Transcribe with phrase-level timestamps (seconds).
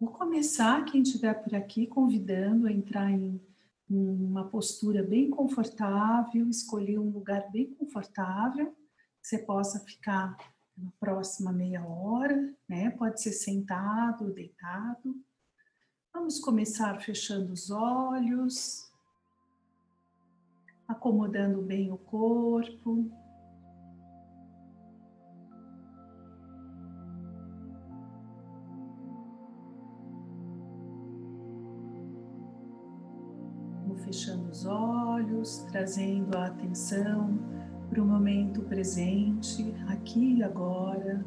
[0.00, 3.38] Vou começar, quem estiver por aqui, convidando a entrar em
[3.86, 8.74] uma postura bem confortável, escolher um lugar bem confortável,
[9.20, 10.38] que você possa ficar
[10.74, 12.88] na próxima meia hora, né?
[12.92, 15.14] Pode ser sentado deitado.
[16.14, 18.90] Vamos começar fechando os olhos,
[20.88, 23.12] acomodando bem o corpo.
[34.66, 37.38] Olhos, trazendo a atenção
[37.88, 41.24] para o momento presente, aqui e agora.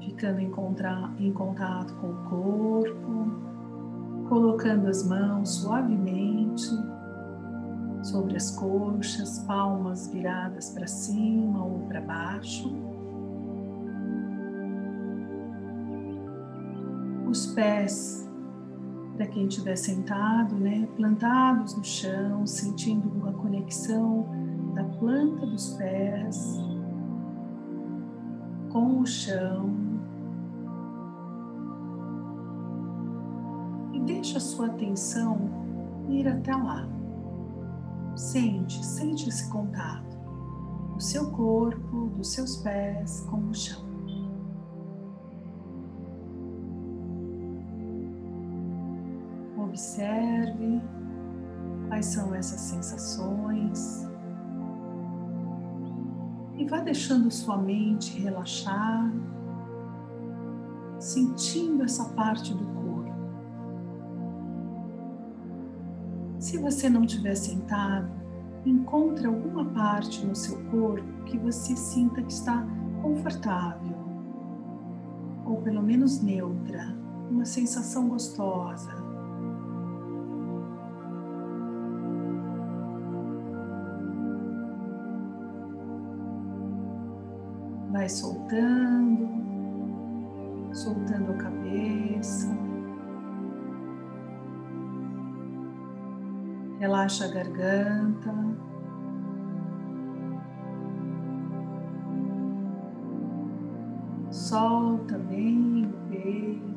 [0.00, 0.52] Ficando em,
[1.18, 6.70] em contato com o corpo, colocando as mãos suavemente
[8.02, 12.95] sobre as coxas, palmas viradas para cima ou para baixo.
[17.28, 18.28] Os pés,
[19.16, 24.26] para quem estiver sentado, né, plantados no chão, sentindo uma conexão
[24.74, 26.60] da planta dos pés
[28.70, 29.74] com o chão.
[33.92, 35.38] E deixa a sua atenção
[36.08, 36.86] ir até lá.
[38.14, 40.16] Sente, sente esse contato
[40.94, 43.85] do seu corpo, dos seus pés com o chão.
[49.76, 50.80] Observe
[51.86, 54.08] quais são essas sensações
[56.56, 59.12] e vá deixando sua mente relaxar,
[60.98, 63.12] sentindo essa parte do corpo.
[66.38, 68.10] Se você não estiver sentado,
[68.64, 72.66] encontre alguma parte no seu corpo que você sinta que está
[73.02, 73.94] confortável
[75.44, 76.96] ou pelo menos neutra,
[77.30, 79.05] uma sensação gostosa.
[88.06, 89.28] Vai soltando,
[90.72, 92.56] soltando a cabeça.
[96.78, 98.32] Relaxa a garganta.
[104.30, 106.76] Solta bem o peito.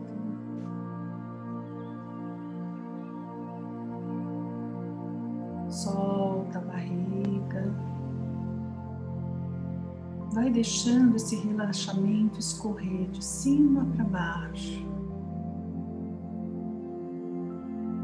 [5.68, 7.89] Solta a barriga
[10.40, 14.88] vai deixando esse relaxamento escorrer de cima para baixo.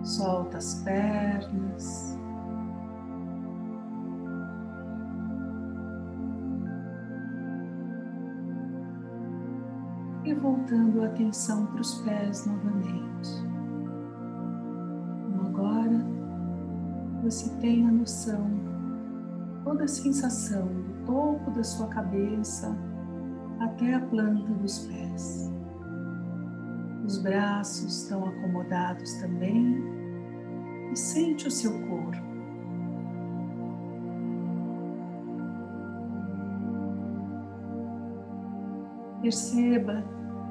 [0.03, 2.19] Solta as pernas.
[10.25, 13.29] E voltando a atenção para os pés novamente.
[15.29, 16.05] Então agora
[17.23, 18.45] você tem a noção,
[19.63, 22.75] toda a sensação topo da sua cabeça
[23.59, 25.51] até a planta dos pés.
[27.05, 29.83] Os braços estão acomodados também
[30.91, 32.25] e sente o seu corpo.
[39.21, 40.03] Perceba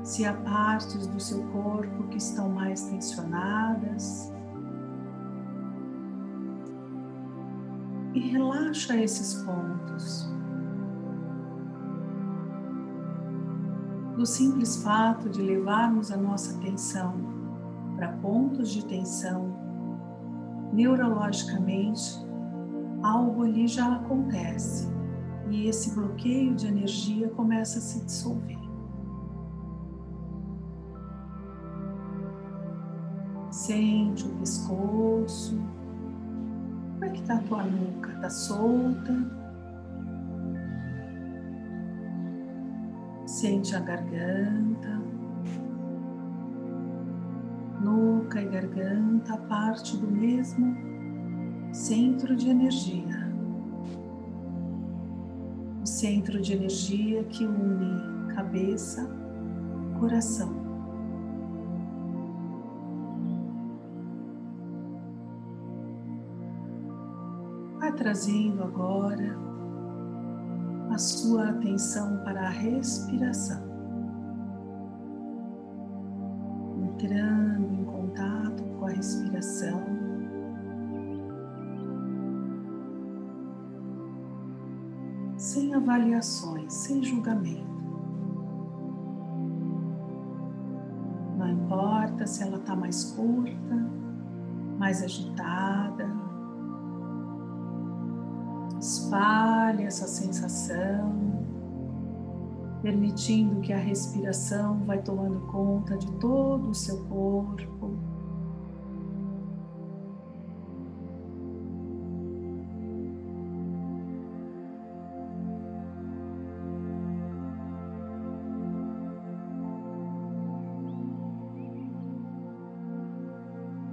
[0.03, 4.33] se há partes do seu corpo que estão mais tensionadas
[8.15, 10.29] e relaxa esses pontos.
[14.17, 17.15] Do simples fato de levarmos a nossa atenção
[17.97, 19.57] para pontos de tensão,
[20.73, 22.25] neurologicamente,
[23.03, 24.89] algo ali já acontece
[25.51, 28.59] e esse bloqueio de energia começa a se dissolver.
[33.51, 35.57] Sente o pescoço.
[36.95, 38.11] Como é que está a tua nuca?
[38.13, 39.44] Está solta?
[43.45, 45.03] Sente a garganta,
[47.79, 50.75] nuca e garganta, parte do mesmo
[51.71, 53.31] centro de energia.
[55.83, 59.07] O centro de energia que une cabeça,
[60.01, 60.51] coração.
[67.79, 69.54] Vai trazendo agora
[70.91, 73.63] a sua atenção para a respiração,
[76.83, 80.05] entrando em contato com a respiração.
[85.45, 87.75] sem avaliações, sem julgamento.
[91.37, 93.91] Não importa se ela está mais curta,
[94.79, 96.09] mais agitada.
[98.85, 101.11] Espalhe essa sensação,
[102.83, 107.97] permitindo que a respiração vai tomando conta de todo o seu corpo.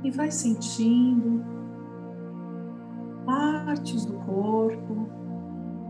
[0.03, 1.50] e vai sentindo
[3.71, 5.07] partes do corpo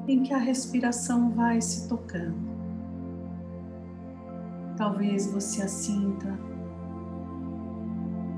[0.07, 2.37] em que a respiração vai se tocando.
[4.77, 6.37] Talvez você a sinta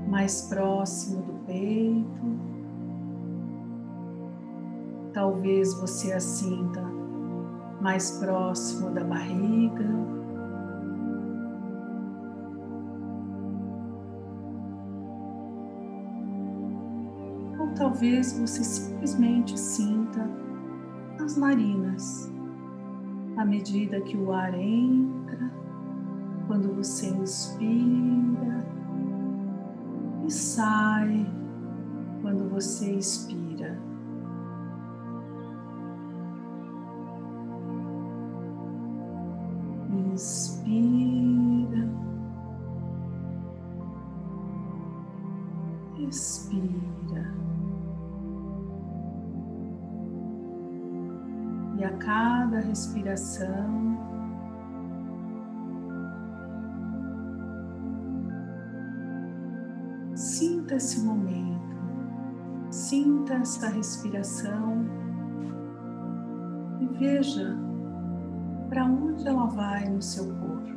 [0.08, 2.22] mais próximo do peito,
[5.12, 6.82] talvez você a sinta
[7.82, 9.84] mais próximo da barriga.
[17.94, 20.28] Talvez você simplesmente sinta
[21.22, 22.28] as narinas
[23.36, 25.52] à medida que o ar entra,
[26.48, 28.66] quando você inspira
[30.26, 31.24] e sai
[32.20, 33.78] quando você expira.
[40.12, 41.23] Inspira,
[52.74, 53.96] respiração,
[60.16, 61.76] sinta esse momento,
[62.70, 64.84] sinta essa respiração
[66.80, 67.56] e veja
[68.68, 70.74] para onde ela vai no seu corpo.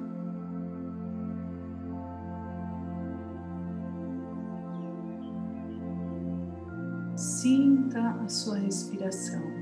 [7.15, 9.56] Sinta a sua respiração.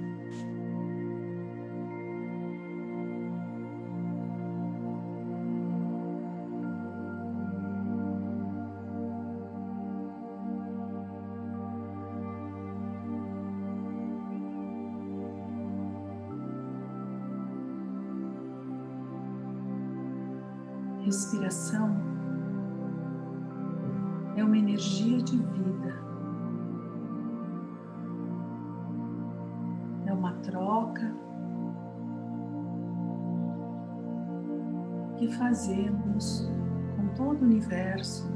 [36.98, 38.30] Com todo o universo,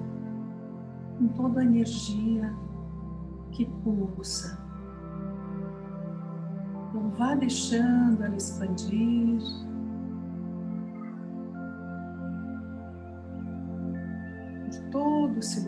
[1.18, 2.54] com toda a energia
[3.51, 4.57] que pulsa.
[6.89, 9.39] Então, vá deixando ela expandir
[14.92, 15.63] todo o seu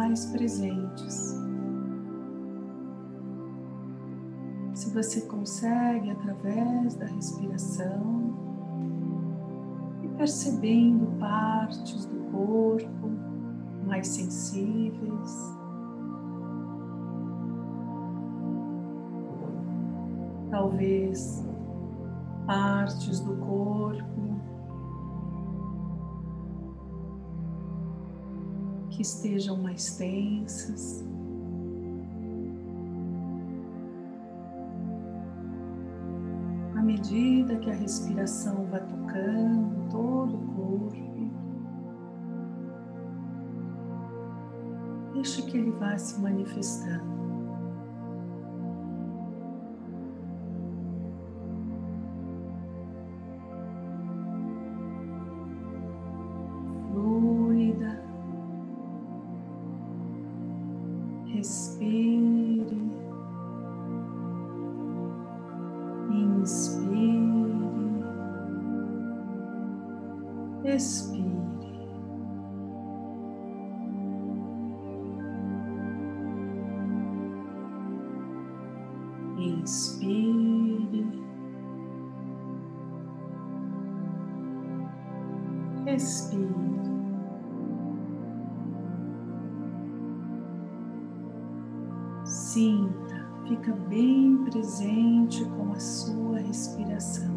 [0.00, 1.38] mais presentes.
[4.72, 8.32] Se você consegue, através da respiração,
[10.02, 13.10] e percebendo partes do corpo
[13.86, 15.54] mais sensíveis.
[20.50, 21.44] Talvez
[22.46, 24.19] partes do corpo
[29.00, 31.02] que estejam mais tensas.
[36.76, 41.30] À medida que a respiração vai tocando todo o corpo,
[45.14, 47.19] deixe que ele vá se manifestando.
[61.36, 62.20] Expire.
[93.50, 97.34] Fica bem presente com a sua respiração.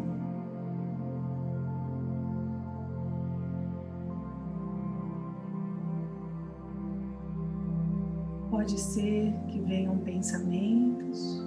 [8.48, 11.42] Pode ser que venham pensamentos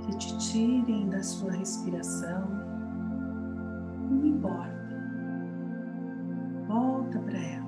[0.00, 2.48] que te tirem da sua respiração.
[4.10, 4.72] Não importa.
[6.66, 7.61] Volta para ela.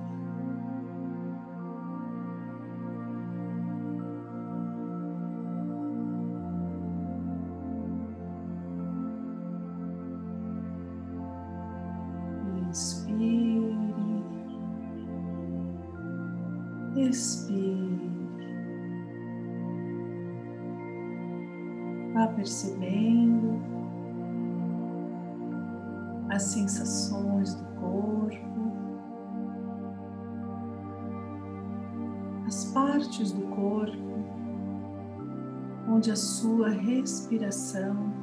[37.04, 38.14] Respiração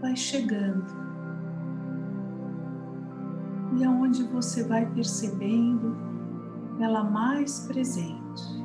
[0.00, 0.86] vai chegando
[3.76, 5.94] e aonde você vai percebendo
[6.80, 8.64] ela mais presente.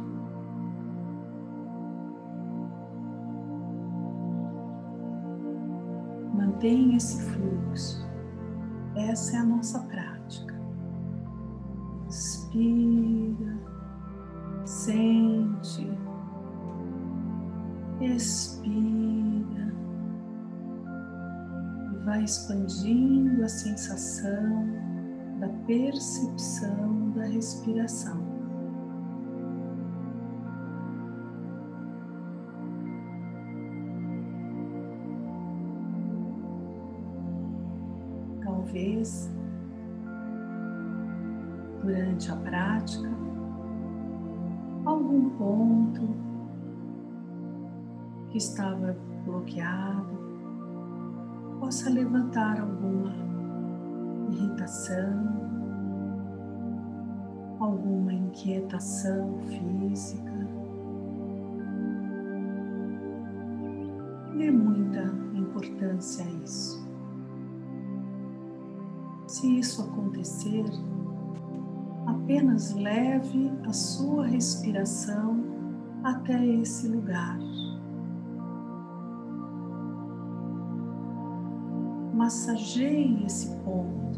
[6.34, 8.10] Mantenha esse fluxo.
[8.96, 10.56] Essa é a nossa prática.
[12.08, 13.60] Inspira,
[14.65, 15.91] sente,
[18.00, 19.00] expira
[22.12, 24.68] vai expandindo a sensação
[25.39, 28.22] da percepção da respiração.
[38.44, 39.32] Talvez
[41.82, 43.10] durante a prática,
[44.84, 46.10] algum ponto
[48.32, 50.11] que estava bloqueado
[51.71, 53.13] possa levantar alguma
[54.29, 55.07] irritação,
[57.61, 60.33] alguma inquietação física.
[64.37, 66.85] Dê muita importância a isso.
[69.27, 70.65] Se isso acontecer,
[72.05, 75.41] apenas leve a sua respiração
[76.03, 77.39] até esse lugar.
[82.31, 84.17] Massageie esse ponto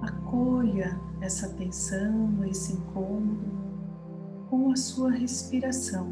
[0.00, 3.52] acolha essa tensão, esse incômodo
[4.48, 6.10] com a sua respiração.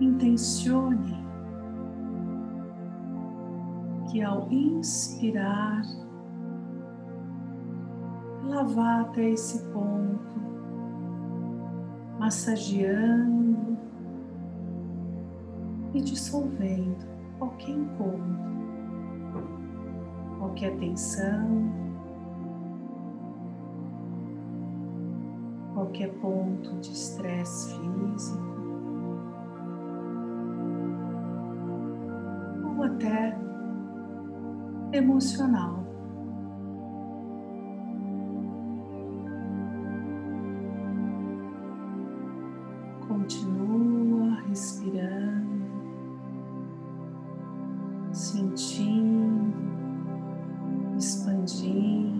[0.00, 1.24] Intencione
[4.10, 5.82] que ao inspirar,
[8.74, 10.53] vá até esse ponto,
[12.24, 13.76] massageando
[15.92, 17.06] e dissolvendo
[17.38, 18.54] qualquer incômodo
[20.38, 21.70] qualquer tensão,
[25.74, 28.42] qualquer ponto de estresse físico
[32.64, 33.36] ou até
[34.92, 35.83] emocional.
[43.24, 45.64] Continua respirando,
[48.12, 49.54] sentindo
[50.98, 52.12] expandindo.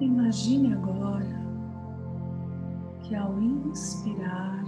[0.00, 1.40] Imagine agora
[2.98, 4.64] que ao inspirar,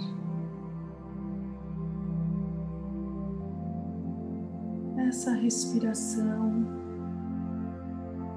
[5.12, 6.64] essa respiração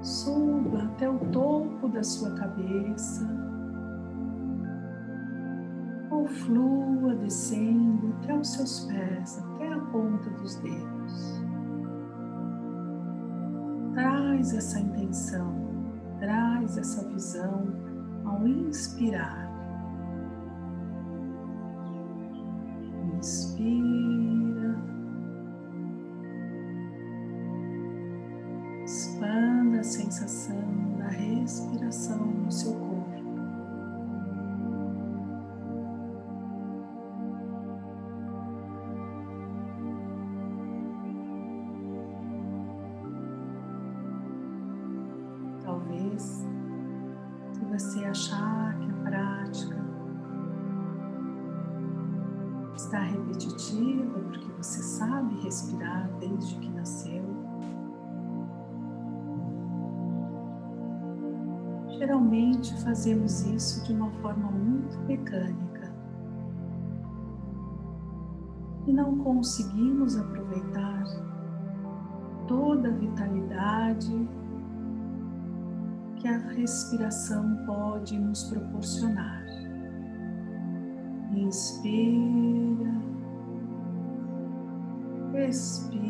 [0.02, 3.26] suba até o topo da sua cabeça
[6.26, 11.42] flua descendo até os seus pés, até a ponta dos dedos.
[13.94, 15.54] Traz essa intenção,
[16.18, 17.64] traz essa visão
[18.24, 19.45] ao inspirar.
[47.78, 49.76] Você achar que a prática
[52.74, 57.22] está repetitiva, porque você sabe respirar desde que nasceu,
[61.98, 65.92] geralmente fazemos isso de uma forma muito mecânica.
[68.86, 71.04] E não conseguimos aproveitar
[72.46, 74.28] toda a vitalidade
[76.16, 79.44] que a respiração pode nos proporcionar.
[81.34, 82.94] Inspira,
[85.48, 86.05] expira.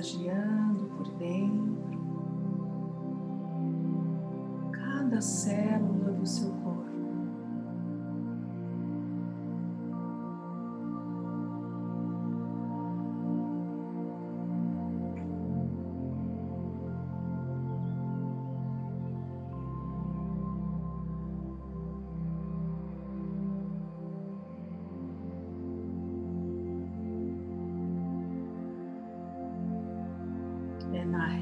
[0.00, 2.00] Massageando por dentro
[4.72, 6.69] cada célula do seu corpo.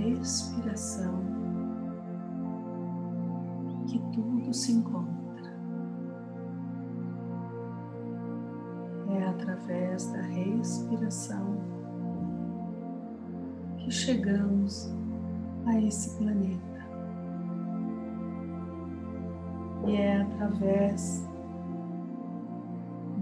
[0.09, 1.21] Respiração
[3.87, 5.19] que tudo se encontra.
[9.11, 11.57] É através da respiração
[13.79, 14.93] que chegamos
[15.67, 16.69] a esse planeta.
[19.87, 21.27] E é através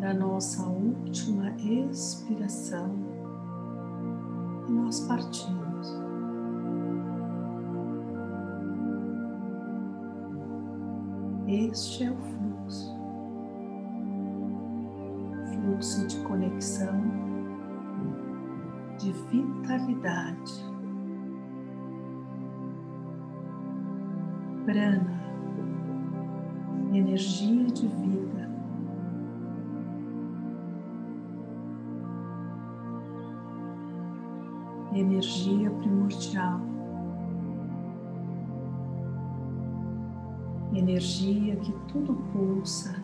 [0.01, 2.91] da nossa última expiração
[4.67, 5.66] que nós partimos.
[11.57, 12.97] Este é o fluxo
[15.67, 17.01] fluxo de conexão,
[18.99, 20.53] de vitalidade.
[24.67, 25.21] Prana,
[26.93, 28.51] energia de vida.
[34.95, 36.76] Energia primordial.
[40.79, 42.95] Energia que tudo pulsa.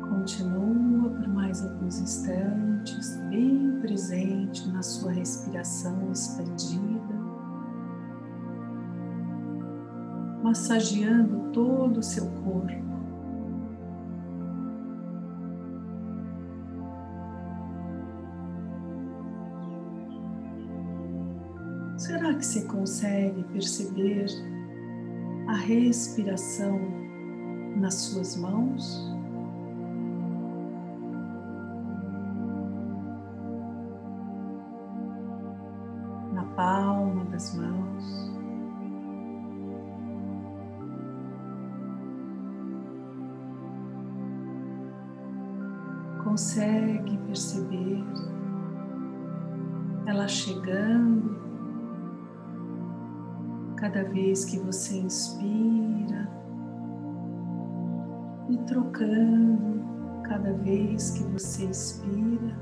[0.00, 7.14] Continua por mais alguns instantes, bem presente na sua respiração expandida,
[10.42, 12.97] massageando todo o seu corpo.
[21.98, 24.26] Será que você consegue perceber
[25.48, 26.78] a respiração
[27.76, 29.12] nas suas mãos?
[36.32, 38.30] Na palma das mãos.
[46.22, 48.04] Consegue perceber
[50.06, 51.47] ela chegando
[53.88, 56.28] cada vez que você inspira
[58.50, 59.82] e trocando
[60.24, 62.54] cada vez que você expira.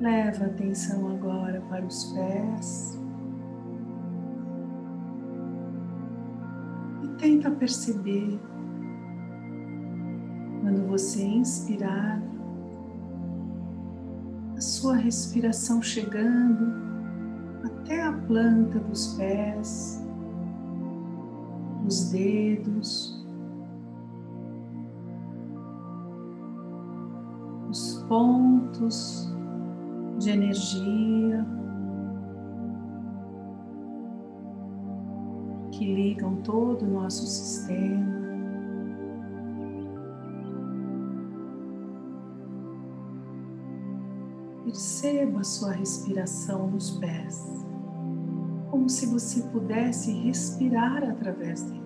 [0.00, 3.01] Leva a atenção agora para os pés.
[7.22, 8.36] Tenta perceber
[10.60, 12.20] quando você inspirar
[14.56, 16.66] a sua respiração chegando
[17.64, 20.04] até a planta dos pés,
[21.86, 23.24] os dedos,
[27.70, 29.32] os pontos
[30.18, 31.46] de energia
[35.82, 38.22] que ligam todo o nosso sistema.
[44.64, 47.44] Perceba a sua respiração nos pés,
[48.70, 51.81] como se você pudesse respirar através deles.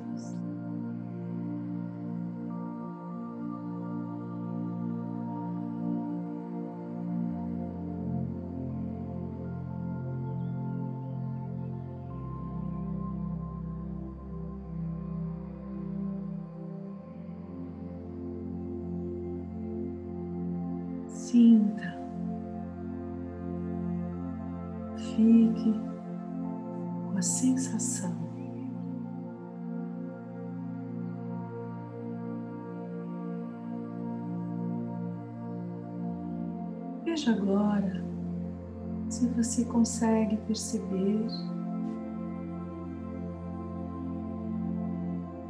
[39.56, 41.26] Você consegue perceber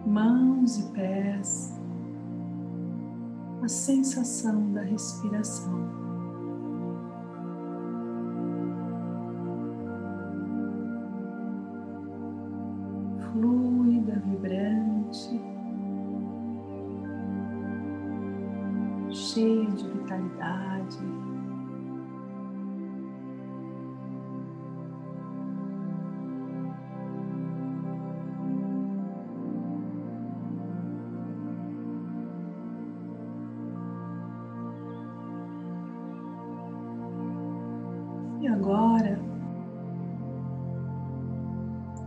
[0.06, 1.74] mãos e pés,
[3.62, 6.06] a sensação da respiração.
[14.24, 15.40] vibrante,
[19.10, 21.35] cheio de vitalidade.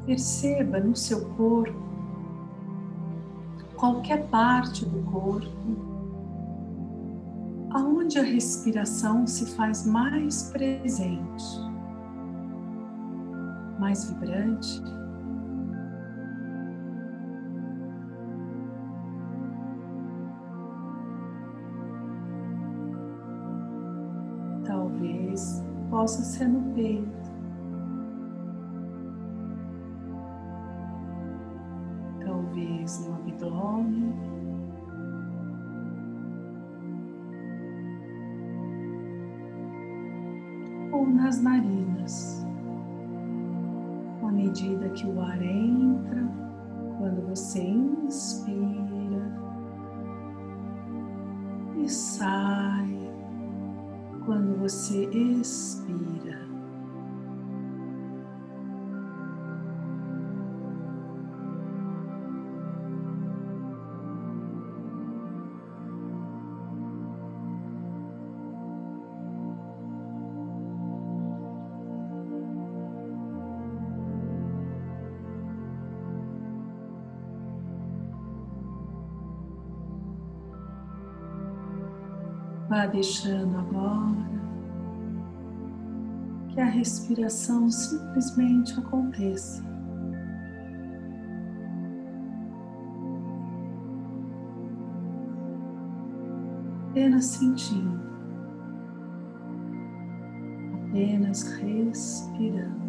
[0.09, 1.87] Perceba no seu corpo
[3.75, 5.47] qualquer parte do corpo,
[7.69, 11.45] aonde a respiração se faz mais presente,
[13.79, 14.81] mais vibrante.
[24.65, 27.18] Talvez possa ser no peito.
[41.29, 42.43] Nas narinas,
[44.23, 46.27] à medida que o ar entra,
[46.97, 49.31] quando você inspira
[51.77, 53.13] e sai,
[54.25, 56.48] quando você expira.
[82.69, 84.29] Vá deixando agora
[86.49, 89.67] que a respiração simplesmente aconteça.
[96.91, 97.99] Apenas sentindo,
[100.89, 102.88] apenas respirando.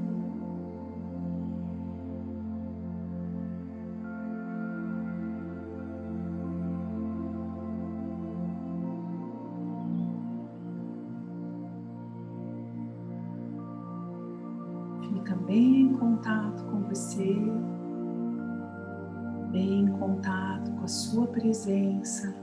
[19.50, 22.34] Bem em contato com a sua presença,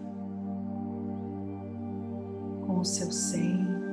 [2.65, 3.86] com o seu centro.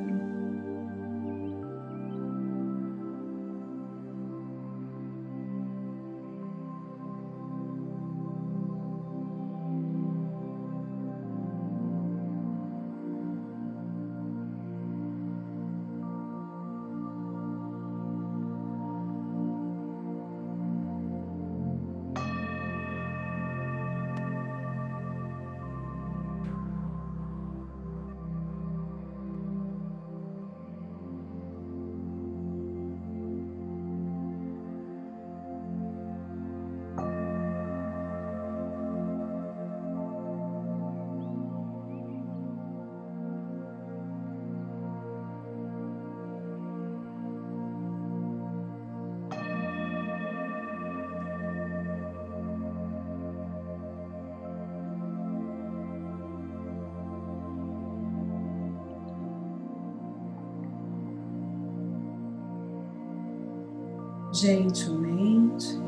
[64.44, 65.80] gentilmente.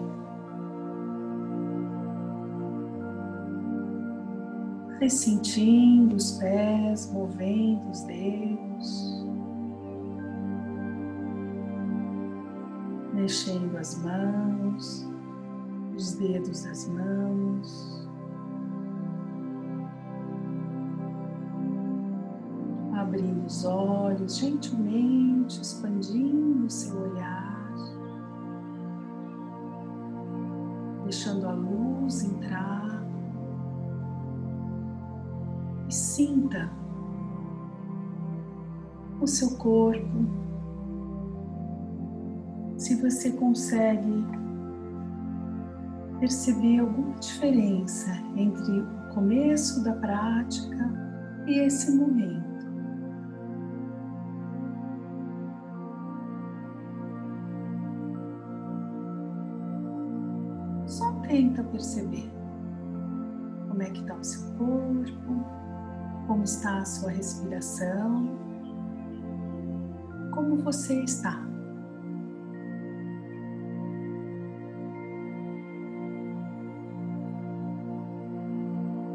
[4.98, 9.26] Vai sentindo os pés, movendo os dedos,
[13.12, 15.06] mexendo as mãos,
[15.94, 18.08] os dedos das mãos,
[22.94, 27.45] abrindo os olhos, gentilmente expandindo o seu olhar.
[31.26, 33.04] Deixando a luz entrar
[35.88, 36.70] e sinta
[39.20, 40.46] o seu corpo.
[42.76, 44.24] Se você consegue
[46.20, 50.92] perceber alguma diferença entre o começo da prática
[51.46, 52.45] e esse momento.
[61.36, 62.32] Tenta perceber
[63.68, 65.44] como é que está o seu corpo,
[66.26, 68.30] como está a sua respiração,
[70.32, 71.38] como você está.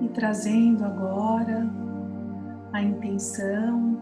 [0.03, 1.67] E trazendo agora
[2.71, 3.97] a intenção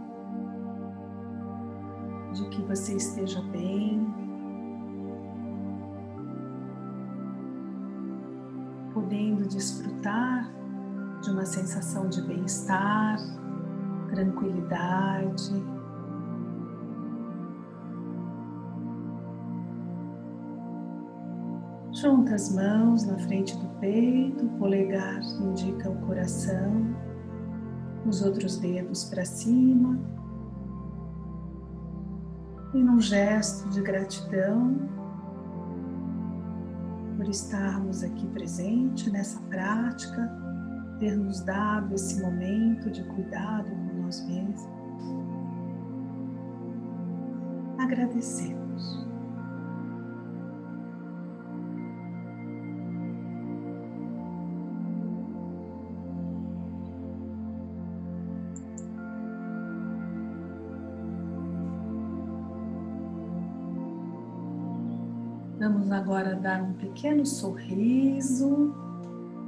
[2.34, 4.29] de que você esteja bem,
[9.10, 10.54] podendo desfrutar
[11.24, 13.18] de uma sensação de bem-estar,
[14.08, 15.52] tranquilidade.
[21.92, 26.96] Junta as mãos na frente do peito, o polegar indica o coração,
[28.06, 30.00] os outros dedos para cima.
[32.76, 34.99] E num gesto de gratidão,
[37.30, 40.30] estarmos aqui presente nessa prática,
[41.00, 44.70] ter nos dado esse momento de cuidado com nós mesmos.
[47.80, 49.09] Agradecemos.
[65.60, 68.74] Vamos agora dar um pequeno sorriso.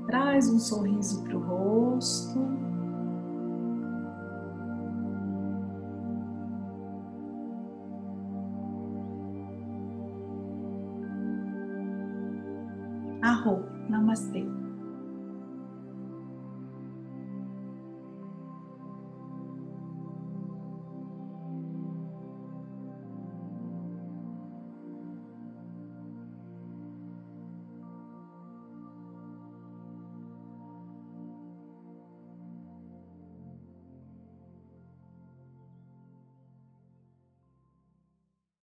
[0.07, 2.37] Traz um sorriso para o rosto.
[13.21, 14.45] Arro, namastê.